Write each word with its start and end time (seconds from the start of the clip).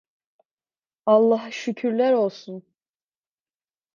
Allaha 1.05 1.51
şükürler 1.51 2.13
olsun! 2.13 2.63